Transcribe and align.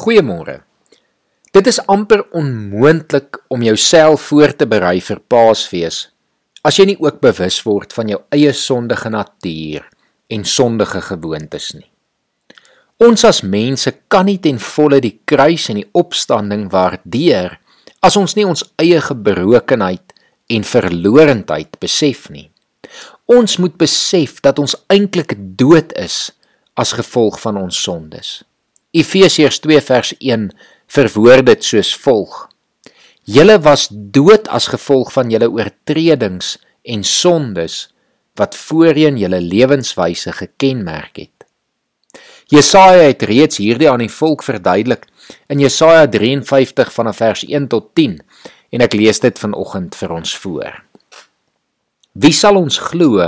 Goeiemôre. 0.00 0.62
Dit 1.52 1.66
is 1.66 1.78
amper 1.84 2.22
onmoontlik 2.32 3.36
om 3.52 3.60
jouself 3.62 4.22
voor 4.30 4.54
te 4.56 4.64
berei 4.64 4.96
vir 5.04 5.20
Paasfees 5.28 6.06
as 6.64 6.78
jy 6.78 6.86
nie 6.88 6.96
ook 7.00 7.18
bewus 7.20 7.58
word 7.66 7.92
van 7.96 8.08
jou 8.08 8.18
eie 8.32 8.54
sondige 8.56 9.12
natuur 9.12 9.84
en 10.32 10.48
sondige 10.48 11.02
gewoontes 11.04 11.68
nie. 11.76 11.90
Ons 12.96 13.26
as 13.28 13.42
mense 13.44 13.92
kan 14.08 14.28
nie 14.28 14.38
ten 14.40 14.60
volle 14.70 15.02
die 15.04 15.18
kruis 15.28 15.68
en 15.68 15.82
die 15.82 15.88
opstanding 15.92 16.70
waardeer 16.72 17.58
as 18.00 18.16
ons 18.16 18.38
nie 18.40 18.48
ons 18.48 18.64
eie 18.80 19.04
gebrokenheid 19.04 20.16
en 20.48 20.64
verlorendheid 20.64 21.76
besef 21.80 22.30
nie. 22.32 22.48
Ons 23.28 23.60
moet 23.60 23.76
besef 23.76 24.40
dat 24.40 24.60
ons 24.64 24.80
eintlik 24.88 25.36
dood 25.60 25.92
is 25.92 26.30
as 26.80 26.96
gevolg 26.96 27.36
van 27.44 27.60
ons 27.60 27.76
sondes. 27.76 28.38
Efesiërs 28.90 29.60
2 29.62 29.80
vers 29.86 30.14
1 30.18 30.48
verwoord 30.90 31.46
dit 31.46 31.64
soos 31.64 31.92
volg: 32.02 32.48
Julle 33.22 33.60
was 33.62 33.86
dood 33.90 34.48
as 34.50 34.66
gevolg 34.72 35.12
van 35.14 35.30
julle 35.30 35.46
oortredings 35.46 36.56
en 36.82 37.04
sondes 37.06 37.84
wat 38.34 38.56
voorheen 38.58 39.18
julle 39.20 39.38
lewenswyse 39.40 40.32
gekenmerk 40.34 41.20
het. 41.22 41.46
Jesaja 42.50 43.04
het 43.06 43.22
reeds 43.22 43.60
hierdie 43.62 43.86
aan 43.90 44.02
die 44.02 44.10
volk 44.10 44.42
verduidelik 44.42 45.06
in 45.46 45.62
Jesaja 45.62 46.08
53 46.10 46.90
vanaf 46.90 47.20
vers 47.22 47.44
1 47.46 47.68
tot 47.70 47.92
10 47.94 48.16
en 48.74 48.82
ek 48.82 48.96
lees 48.98 49.22
dit 49.22 49.38
vanoggend 49.38 49.94
vir 49.94 50.16
ons 50.16 50.32
voor. 50.42 50.80
Wie 52.18 52.34
sal 52.34 52.58
ons 52.58 52.80
glo 52.90 53.22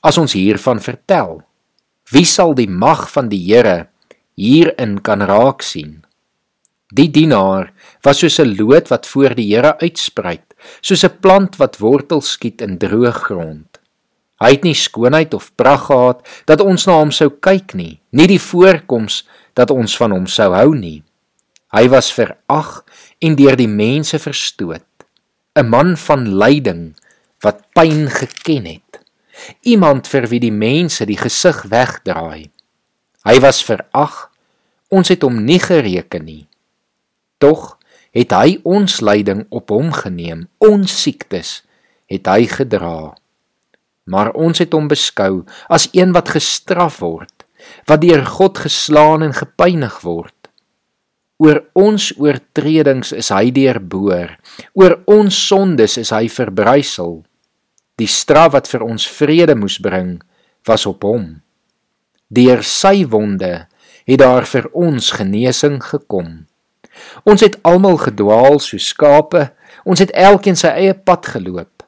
as 0.00 0.16
ons 0.16 0.32
hiervan 0.32 0.80
vertel? 0.80 1.42
Wie 2.08 2.24
sal 2.24 2.56
die 2.56 2.70
mag 2.70 3.10
van 3.12 3.28
die 3.28 3.42
Here 3.44 3.90
hierin 4.36 5.00
kan 5.00 5.24
raak 5.24 5.64
sien. 5.64 6.04
Die 6.94 7.08
dienaar 7.10 7.72
was 8.04 8.20
soos 8.20 8.38
'n 8.38 8.54
loot 8.56 8.88
wat 8.88 9.06
voor 9.06 9.34
die 9.34 9.48
Here 9.54 9.78
uitspruit, 9.80 10.54
soos 10.80 11.04
'n 11.04 11.18
plant 11.20 11.56
wat 11.56 11.78
wortels 11.78 12.30
skiet 12.30 12.60
in 12.60 12.78
droë 12.78 13.12
grond. 13.12 13.80
Hy 14.40 14.50
het 14.50 14.64
nie 14.64 14.74
skoonheid 14.74 15.34
of 15.34 15.54
pragt 15.56 15.88
gehad 15.88 16.20
dat 16.44 16.60
ons 16.60 16.86
na 16.86 16.98
hom 16.98 17.10
sou 17.10 17.30
kyk 17.30 17.74
nie, 17.74 18.00
nie 18.12 18.26
die 18.26 18.40
voorkoms 18.40 19.24
dat 19.54 19.70
ons 19.70 19.96
van 19.96 20.12
hom 20.12 20.26
sou 20.26 20.52
hou 20.52 20.74
nie. 20.74 21.02
Hy 21.72 21.88
was 21.88 22.12
verag 22.12 22.84
en 23.20 23.34
deur 23.34 23.56
die 23.56 23.68
mense 23.68 24.18
verstoot, 24.18 24.84
'n 25.56 25.68
man 25.68 25.96
van 25.96 26.36
lyding 26.36 26.94
wat 27.40 27.64
pyn 27.72 28.10
geken 28.10 28.66
het, 28.66 29.00
iemand 29.62 30.06
vir 30.06 30.26
wie 30.28 30.40
die 30.40 30.52
mense 30.52 31.06
die 31.06 31.16
gesig 31.16 31.62
wegdraai. 31.62 32.50
Hy 33.26 33.40
was 33.42 33.64
verag. 33.66 34.28
Ons 34.94 35.10
het 35.10 35.24
hom 35.26 35.40
nie 35.42 35.58
gereken 35.58 36.24
nie. 36.28 36.44
Tog 37.42 37.74
het 38.14 38.32
hy 38.32 38.56
ons 38.64 39.00
lyding 39.02 39.44
op 39.50 39.72
hom 39.74 39.90
geneem. 39.92 40.46
Ons 40.62 40.94
siektes 41.02 41.60
het 42.06 42.28
hy 42.30 42.46
gedra. 42.46 43.16
Maar 44.06 44.30
ons 44.38 44.62
het 44.62 44.72
hom 44.76 44.86
beskou 44.88 45.42
as 45.66 45.88
een 45.90 46.14
wat 46.14 46.30
gestraf 46.36 47.00
word, 47.02 47.42
wat 47.90 48.04
deur 48.04 48.22
God 48.38 48.62
geslaan 48.62 49.26
en 49.26 49.34
gepynig 49.34 49.98
word. 50.06 50.32
Oor 51.42 51.64
ons 51.76 52.12
oortredings 52.16 53.10
is 53.12 53.32
hy 53.34 53.50
deurboor, 53.52 54.38
oor 54.78 55.00
ons 55.10 55.36
sondes 55.36 55.98
is 56.00 56.14
hy 56.14 56.30
verbrysel. 56.32 57.18
Die 57.98 58.08
straf 58.08 58.54
wat 58.54 58.70
vir 58.70 58.86
ons 58.86 59.04
vrede 59.10 59.58
moes 59.58 59.80
bring, 59.82 60.20
was 60.64 60.86
op 60.88 61.04
hom. 61.04 61.45
Deur 62.26 62.64
sy 62.66 63.04
wonde 63.06 63.68
het 64.06 64.18
daar 64.18 64.46
vir 64.50 64.66
ons 64.74 65.12
genesing 65.14 65.78
gekom. 65.78 66.46
Ons 67.22 67.44
het 67.44 67.58
almal 67.62 68.00
gedwaal 68.02 68.58
soos 68.58 68.88
skape, 68.90 69.50
ons 69.86 70.02
het 70.02 70.10
elkeen 70.10 70.58
sy 70.58 70.72
eie 70.74 70.94
pad 70.94 71.26
geloop. 71.36 71.84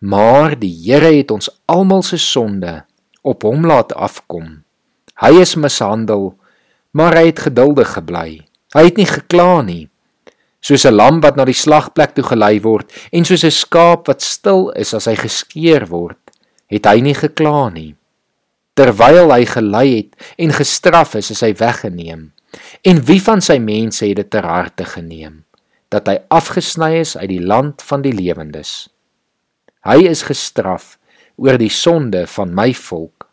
Maar 0.00 0.54
die 0.56 0.72
Here 0.72 1.10
het 1.12 1.32
ons 1.32 1.50
almal 1.68 2.00
se 2.02 2.16
sonde 2.16 2.84
op 3.20 3.44
hom 3.44 3.66
laat 3.68 3.92
afkom. 3.92 4.62
Hy 5.20 5.32
is 5.42 5.56
mishandel, 5.60 6.32
maar 6.96 7.16
hy 7.16 7.26
het 7.28 7.44
geduldig 7.48 7.92
gebly. 7.98 8.30
Hy 8.72 8.84
het 8.88 8.96
nie 8.96 9.08
gekla 9.08 9.60
nie. 9.60 9.88
Soos 10.60 10.86
'n 10.86 10.96
lam 10.96 11.20
wat 11.20 11.36
na 11.36 11.44
die 11.44 11.56
slagplek 11.56 12.14
toe 12.14 12.24
gelei 12.24 12.60
word 12.62 12.92
en 13.12 13.24
soos 13.24 13.44
'n 13.44 13.50
skaap 13.50 14.08
wat 14.08 14.22
stil 14.22 14.70
is 14.70 14.94
as 14.94 15.04
hy 15.04 15.16
geskeer 15.16 15.86
word, 15.86 16.18
het 16.66 16.86
hy 16.86 17.00
nie 17.00 17.14
gekla 17.14 17.68
nie 17.68 17.95
terwyl 18.76 19.32
hy 19.32 19.44
gelei 19.48 19.86
het 19.94 20.32
en 20.40 20.52
gestraf 20.52 21.16
is, 21.16 21.32
is 21.32 21.42
hy 21.44 21.54
weggeneem. 21.56 22.30
En 22.86 23.00
wie 23.08 23.20
van 23.22 23.42
sy 23.44 23.56
mense 23.62 24.04
het 24.04 24.20
dit 24.20 24.30
ter 24.30 24.46
harte 24.46 24.86
geneem 24.88 25.42
dat 25.92 26.08
hy 26.10 26.16
afgesny 26.34 26.96
is 26.98 27.14
uit 27.16 27.30
die 27.30 27.42
land 27.42 27.82
van 27.86 28.02
die 28.04 28.12
lewendes? 28.12 28.88
Hy 29.86 30.02
is 30.10 30.26
gestraf 30.26 30.96
oor 31.40 31.56
die 31.60 31.72
sonde 31.72 32.24
van 32.28 32.52
my 32.56 32.72
volk. 32.74 33.28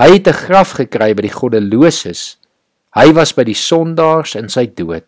Hy 0.00 0.18
het 0.18 0.28
'n 0.28 0.40
graf 0.44 0.76
gekry 0.80 1.14
by 1.14 1.22
die 1.22 1.36
goddeloses. 1.36 2.36
Hy 2.92 3.12
was 3.12 3.32
by 3.32 3.44
die 3.44 3.56
sondaars 3.56 4.34
in 4.34 4.48
sy 4.48 4.66
dood. 4.66 5.06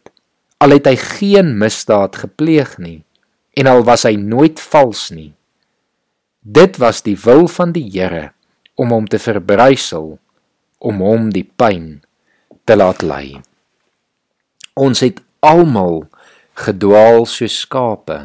Al 0.60 0.70
het 0.70 0.86
hy 0.86 0.96
geen 0.96 1.58
misdaad 1.58 2.16
gepleeg 2.16 2.78
nie 2.78 3.04
en 3.56 3.66
al 3.66 3.84
was 3.84 4.04
hy 4.04 4.16
nooit 4.16 4.60
vals 4.60 5.10
nie. 5.10 5.34
Dit 6.40 6.76
was 6.78 7.02
die 7.02 7.16
wil 7.16 7.48
van 7.48 7.72
die 7.72 7.90
Here 7.90 8.32
om 8.74 8.90
hom 8.94 9.06
te 9.10 9.20
verbrysel 9.22 10.16
om 10.84 11.00
hom 11.00 11.30
die 11.32 11.46
pyn 11.46 12.02
te 12.68 12.76
laat 12.76 13.02
ly. 13.04 13.38
Ons 14.74 15.04
het 15.04 15.20
almal 15.44 16.04
gedwaal 16.58 17.24
soos 17.28 17.62
skape 17.64 18.18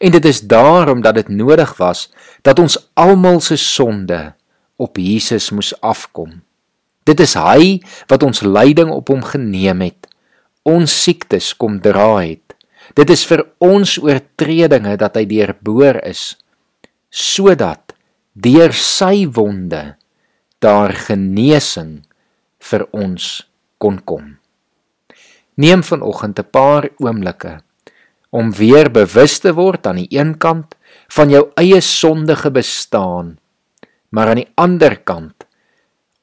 en 0.00 0.12
dit 0.12 0.24
is 0.24 0.40
daarom 0.48 1.02
dat 1.04 1.18
dit 1.18 1.28
nodig 1.28 1.76
was 1.80 2.08
dat 2.46 2.58
ons 2.62 2.78
almal 2.94 3.40
se 3.44 3.56
sonde 3.60 4.32
op 4.76 4.96
Jesus 5.00 5.50
moes 5.50 5.72
afkom. 5.80 6.42
Dit 7.06 7.20
is 7.22 7.36
hy 7.38 7.78
wat 8.10 8.24
ons 8.26 8.42
lyding 8.42 8.90
op 8.92 9.12
hom 9.12 9.22
geneem 9.24 9.84
het, 9.86 10.08
ons 10.66 10.90
siektes 10.90 11.52
kom 11.56 11.78
dra 11.80 12.18
het. 12.18 12.42
Dit 12.98 13.10
is 13.10 13.24
vir 13.26 13.44
ons 13.62 13.96
oortredinge 14.02 14.96
dat 14.98 15.16
hy 15.18 15.26
deurboor 15.28 16.00
is 16.06 16.34
sodat 17.16 17.85
deur 18.36 18.74
sy 18.76 19.24
wonde 19.32 19.96
daar 20.60 20.92
genesing 20.92 22.02
vir 22.60 22.84
ons 22.92 23.46
kon 23.80 23.96
kom. 24.04 24.36
Neem 25.56 25.82
vanoggend 25.82 26.38
'n 26.38 26.50
paar 26.50 26.88
oomblikke 27.00 27.60
om 28.30 28.52
weer 28.52 28.90
bewus 28.92 29.38
te 29.38 29.52
word 29.54 29.86
aan 29.86 29.96
die 29.96 30.12
een 30.12 30.36
kant 30.38 30.76
van 31.08 31.30
jou 31.30 31.50
eie 31.56 31.80
sondige 31.80 32.50
bestaan, 32.50 33.38
maar 34.08 34.28
aan 34.28 34.42
die 34.44 34.52
ander 34.54 35.00
kant 35.00 35.46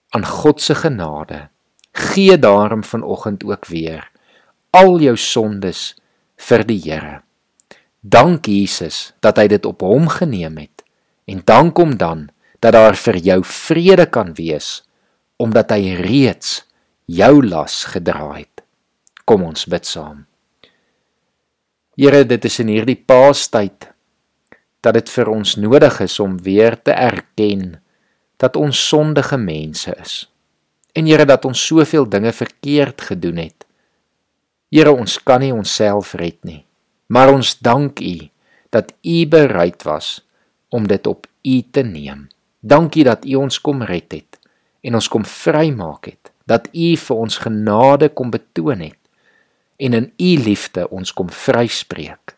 aan 0.10 0.26
God 0.26 0.62
se 0.62 0.76
genade. 0.76 1.50
Gee 1.92 2.38
daarom 2.38 2.84
vanoggend 2.84 3.44
ook 3.44 3.66
weer 3.66 4.12
al 4.72 5.00
jou 5.00 5.18
sondes 5.18 5.96
vir 6.38 6.64
die 6.66 6.82
Here. 6.82 7.22
Dank 8.02 8.46
Jesus 8.46 9.14
dat 9.22 9.38
hy 9.38 9.48
dit 9.48 9.66
op 9.66 9.82
hom 9.82 10.08
geneem 10.10 10.58
het 10.58 10.73
En 11.26 11.42
dank 11.46 11.78
hom 11.78 11.98
dan 11.98 12.28
dat 12.60 12.76
daar 12.76 12.96
vir 12.96 13.18
jou 13.20 13.40
vrede 13.44 14.06
kan 14.08 14.34
wees 14.40 14.82
omdat 15.42 15.74
hy 15.74 15.96
reeds 16.00 16.62
jou 17.10 17.42
las 17.44 17.84
gedra 17.92 18.30
het. 18.38 18.64
Kom 19.28 19.44
ons 19.44 19.66
bid 19.68 19.88
saam. 19.88 20.24
Here, 22.00 22.24
dit 22.26 22.46
is 22.46 22.60
in 22.64 22.72
hierdie 22.72 22.98
Paastyd 22.98 23.90
dat 24.84 24.96
dit 24.98 25.10
vir 25.16 25.32
ons 25.32 25.56
nodig 25.60 26.00
is 26.04 26.16
om 26.20 26.38
weer 26.44 26.76
te 26.80 26.96
erken 26.96 27.82
dat 28.42 28.58
ons 28.60 28.80
sondige 28.90 29.38
mense 29.40 29.94
is. 30.00 30.16
En 30.96 31.08
Here 31.10 31.26
dat 31.26 31.46
ons 31.46 31.60
soveel 31.60 32.08
dinge 32.10 32.32
verkeerd 32.32 33.02
gedoen 33.02 33.42
het. 33.46 33.66
Here, 34.74 34.92
ons 34.92 35.20
kan 35.24 35.44
nie 35.44 35.54
onsself 35.54 36.14
red 36.20 36.40
nie, 36.44 36.64
maar 37.08 37.34
ons 37.34 37.58
dank 37.60 38.02
U 38.02 38.30
dat 38.74 38.94
U 39.06 39.18
bereid 39.30 39.86
was 39.86 40.22
om 40.74 40.88
dit 40.90 41.08
op 41.08 41.28
U 41.44 41.62
te 41.72 41.84
neem. 41.86 42.28
Dankie 42.60 43.04
dat 43.06 43.26
U 43.26 43.36
ons 43.46 43.60
kom 43.62 43.84
red 43.86 44.12
het 44.12 44.40
en 44.84 44.98
ons 45.00 45.08
kom 45.08 45.26
vrymaak 45.26 46.10
het. 46.10 46.32
Dat 46.50 46.68
U 46.74 46.96
vir 47.00 47.16
ons 47.16 47.38
genade 47.46 48.10
kom 48.10 48.34
betoon 48.34 48.82
het 48.84 49.00
en 49.78 49.94
in 49.94 50.10
U 50.18 50.32
liefde 50.44 50.88
ons 50.90 51.14
kom 51.14 51.30
vryspreek. 51.30 52.36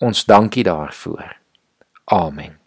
Ons 0.00 0.24
dankie 0.24 0.64
daarvoor. 0.64 1.36
Amen. 2.04 2.59